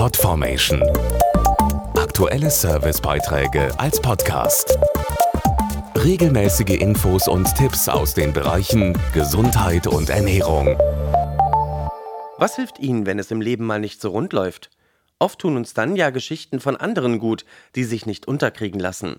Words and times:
Podformation. 0.00 0.82
Aktuelle 1.94 2.50
Servicebeiträge 2.50 3.68
als 3.78 4.00
Podcast. 4.00 4.78
Regelmäßige 5.94 6.80
Infos 6.80 7.28
und 7.28 7.54
Tipps 7.54 7.86
aus 7.86 8.14
den 8.14 8.32
Bereichen 8.32 8.98
Gesundheit 9.12 9.86
und 9.86 10.08
Ernährung. 10.08 10.68
Was 12.38 12.56
hilft 12.56 12.78
Ihnen, 12.78 13.04
wenn 13.04 13.18
es 13.18 13.30
im 13.30 13.42
Leben 13.42 13.66
mal 13.66 13.78
nicht 13.78 14.00
so 14.00 14.08
rund 14.08 14.32
läuft? 14.32 14.70
Oft 15.18 15.40
tun 15.40 15.58
uns 15.58 15.74
dann 15.74 15.96
ja 15.96 16.08
Geschichten 16.08 16.60
von 16.60 16.78
anderen 16.78 17.18
gut, 17.18 17.44
die 17.74 17.84
sich 17.84 18.06
nicht 18.06 18.26
unterkriegen 18.26 18.80
lassen. 18.80 19.16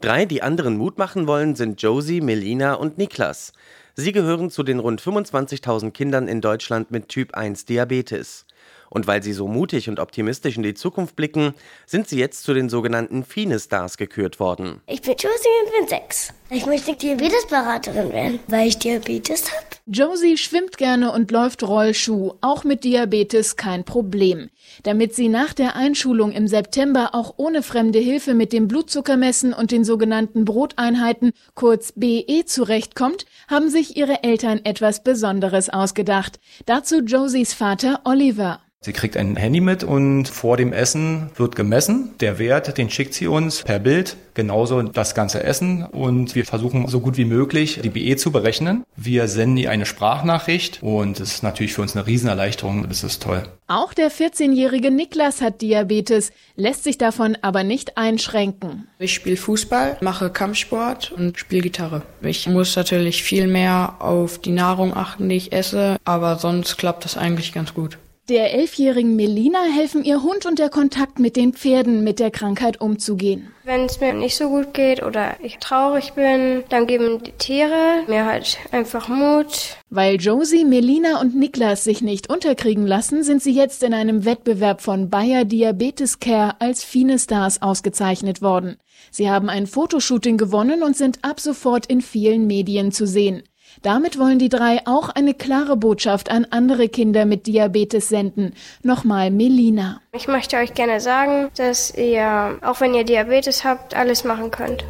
Drei, 0.00 0.24
die 0.24 0.40
anderen 0.40 0.78
Mut 0.78 0.96
machen 0.96 1.26
wollen, 1.26 1.54
sind 1.54 1.82
Josie, 1.82 2.22
Melina 2.22 2.72
und 2.72 2.96
Niklas. 2.96 3.52
Sie 3.94 4.12
gehören 4.12 4.50
zu 4.50 4.62
den 4.62 4.78
rund 4.78 5.02
25.000 5.02 5.90
Kindern 5.90 6.28
in 6.28 6.40
Deutschland 6.40 6.90
mit 6.90 7.10
Typ 7.10 7.34
1 7.34 7.66
Diabetes. 7.66 8.46
Und 8.94 9.08
weil 9.08 9.22
sie 9.22 9.32
so 9.32 9.48
mutig 9.48 9.88
und 9.90 9.98
optimistisch 10.00 10.56
in 10.56 10.62
die 10.62 10.72
Zukunft 10.72 11.16
blicken, 11.16 11.52
sind 11.84 12.08
sie 12.08 12.18
jetzt 12.18 12.44
zu 12.44 12.54
den 12.54 12.70
sogenannten 12.70 13.24
Fine-Stars 13.24 13.98
gekürt 13.98 14.40
worden. 14.40 14.80
Ich 14.86 15.02
bin 15.02 15.12
Josie 15.12 15.48
und 15.64 15.72
bin 15.72 15.88
sechs. 15.88 16.32
Ich 16.50 16.66
möchte 16.66 16.94
Diabetesberaterin 16.94 18.12
werden, 18.12 18.38
weil 18.48 18.68
ich 18.68 18.78
Diabetes 18.78 19.50
habe. 19.50 19.64
Josie 19.86 20.36
schwimmt 20.36 20.76
gerne 20.76 21.10
und 21.10 21.30
läuft 21.30 21.62
Rollschuh, 21.62 22.34
auch 22.42 22.64
mit 22.64 22.84
Diabetes 22.84 23.56
kein 23.56 23.84
Problem. 23.84 24.50
Damit 24.82 25.14
sie 25.14 25.28
nach 25.28 25.54
der 25.54 25.74
Einschulung 25.74 26.32
im 26.32 26.46
September 26.46 27.10
auch 27.14 27.34
ohne 27.38 27.62
fremde 27.62 27.98
Hilfe 27.98 28.34
mit 28.34 28.52
dem 28.52 28.68
Blutzuckermessen 28.68 29.54
und 29.54 29.70
den 29.70 29.84
sogenannten 29.84 30.44
Broteinheiten, 30.44 31.32
kurz 31.54 31.92
BE, 31.96 32.44
zurechtkommt, 32.44 33.24
haben 33.48 33.70
sich 33.70 33.96
ihre 33.96 34.22
Eltern 34.22 34.60
etwas 34.64 35.02
Besonderes 35.02 35.70
ausgedacht. 35.70 36.40
Dazu 36.66 37.00
Josies 37.00 37.54
Vater 37.54 38.00
Oliver. 38.04 38.60
Sie 38.84 38.92
kriegt 38.92 39.16
ein 39.16 39.36
Handy 39.36 39.62
mit 39.62 39.82
und 39.82 40.28
vor 40.28 40.58
dem 40.58 40.74
Essen 40.74 41.30
wird 41.36 41.56
gemessen. 41.56 42.10
Der 42.20 42.38
Wert, 42.38 42.76
den 42.76 42.90
schickt 42.90 43.14
sie 43.14 43.26
uns 43.26 43.62
per 43.62 43.78
Bild, 43.78 44.18
genauso 44.34 44.82
das 44.82 45.14
ganze 45.14 45.42
Essen 45.42 45.84
und 45.84 46.34
wir 46.34 46.44
versuchen 46.44 46.86
so 46.88 47.00
gut 47.00 47.16
wie 47.16 47.24
möglich 47.24 47.80
die 47.82 47.88
BE 47.88 48.16
zu 48.16 48.32
berechnen. 48.32 48.84
Wir 48.96 49.28
senden 49.28 49.56
ihr 49.56 49.70
eine 49.70 49.86
Sprachnachricht 49.86 50.82
und 50.82 51.20
es 51.20 51.34
ist 51.34 51.42
natürlich 51.42 51.74
für 51.74 51.82
uns 51.82 51.96
eine 51.96 52.06
Riesenerleichterung. 52.06 52.86
Das 52.88 53.04
ist 53.04 53.22
toll. 53.22 53.44
Auch 53.66 53.94
der 53.94 54.10
14-jährige 54.10 54.90
Niklas 54.90 55.40
hat 55.40 55.62
Diabetes, 55.62 56.32
lässt 56.56 56.84
sich 56.84 56.98
davon 56.98 57.38
aber 57.40 57.64
nicht 57.64 57.96
einschränken. 57.96 58.88
Ich 58.98 59.14
spiele 59.14 59.36
Fußball, 59.36 59.96
mache 60.00 60.30
Kampfsport 60.30 61.12
und 61.12 61.38
spiele 61.38 61.62
Gitarre. 61.62 62.02
Ich 62.20 62.46
muss 62.46 62.76
natürlich 62.76 63.22
viel 63.22 63.46
mehr 63.46 63.96
auf 64.00 64.38
die 64.38 64.52
Nahrung 64.52 64.94
achten, 64.94 65.28
die 65.28 65.36
ich 65.36 65.52
esse, 65.52 65.96
aber 66.04 66.36
sonst 66.36 66.76
klappt 66.76 67.04
das 67.04 67.16
eigentlich 67.16 67.52
ganz 67.52 67.72
gut. 67.72 67.98
Der 68.30 68.54
elfjährigen 68.54 69.16
Melina 69.16 69.64
helfen 69.64 70.02
ihr 70.02 70.22
Hund 70.22 70.46
und 70.46 70.58
der 70.58 70.70
Kontakt 70.70 71.18
mit 71.18 71.36
den 71.36 71.52
Pferden 71.52 72.02
mit 72.04 72.18
der 72.18 72.30
Krankheit 72.30 72.80
umzugehen. 72.80 73.48
Wenn 73.64 73.82
es 73.84 74.00
mir 74.00 74.14
nicht 74.14 74.34
so 74.34 74.48
gut 74.48 74.72
geht 74.72 75.02
oder 75.02 75.36
ich 75.42 75.58
traurig 75.58 76.14
bin, 76.14 76.64
dann 76.70 76.86
geben 76.86 77.22
die 77.22 77.32
Tiere 77.32 78.02
mir 78.06 78.24
halt 78.24 78.56
einfach 78.72 79.08
Mut. 79.08 79.76
Weil 79.90 80.16
Josie, 80.16 80.64
Melina 80.64 81.20
und 81.20 81.36
Niklas 81.36 81.84
sich 81.84 82.00
nicht 82.00 82.30
unterkriegen 82.30 82.86
lassen, 82.86 83.24
sind 83.24 83.42
sie 83.42 83.52
jetzt 83.52 83.82
in 83.82 83.92
einem 83.92 84.24
Wettbewerb 84.24 84.80
von 84.80 85.10
Bayer 85.10 85.44
Diabetes 85.44 86.18
Care 86.18 86.54
als 86.60 86.82
Fine 86.82 87.18
Stars 87.18 87.60
ausgezeichnet 87.60 88.40
worden. 88.40 88.78
Sie 89.10 89.28
haben 89.28 89.50
ein 89.50 89.66
Fotoshooting 89.66 90.38
gewonnen 90.38 90.82
und 90.82 90.96
sind 90.96 91.18
ab 91.20 91.40
sofort 91.40 91.84
in 91.86 92.00
vielen 92.00 92.46
Medien 92.46 92.90
zu 92.90 93.06
sehen. 93.06 93.42
Damit 93.82 94.18
wollen 94.18 94.38
die 94.38 94.48
drei 94.48 94.80
auch 94.86 95.08
eine 95.08 95.34
klare 95.34 95.76
Botschaft 95.76 96.30
an 96.30 96.46
andere 96.50 96.88
Kinder 96.88 97.24
mit 97.24 97.46
Diabetes 97.46 98.08
senden. 98.08 98.54
Nochmal 98.82 99.30
Melina. 99.30 100.00
Ich 100.12 100.28
möchte 100.28 100.56
euch 100.56 100.74
gerne 100.74 101.00
sagen, 101.00 101.50
dass 101.56 101.94
ihr, 101.94 102.58
auch 102.62 102.80
wenn 102.80 102.94
ihr 102.94 103.04
Diabetes 103.04 103.64
habt, 103.64 103.94
alles 103.94 104.24
machen 104.24 104.50
könnt. 104.50 104.84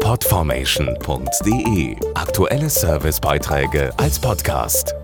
Podformation.de 0.00 1.96
Aktuelle 2.14 2.68
Servicebeiträge 2.68 3.92
als 3.96 4.18
Podcast. 4.18 4.94